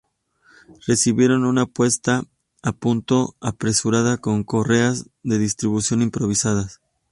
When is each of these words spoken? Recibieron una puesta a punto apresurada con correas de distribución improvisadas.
Recibieron 0.87 1.45
una 1.45 1.67
puesta 1.67 2.23
a 2.63 2.71
punto 2.71 3.35
apresurada 3.39 4.17
con 4.17 4.43
correas 4.43 5.11
de 5.21 5.37
distribución 5.37 6.01
improvisadas. 6.01 6.81